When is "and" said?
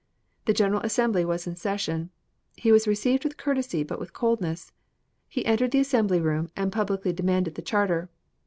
6.55-6.71